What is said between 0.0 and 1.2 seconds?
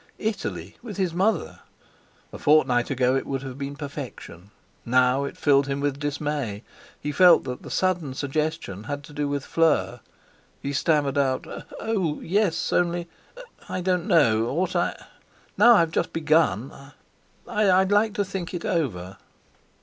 Italy with his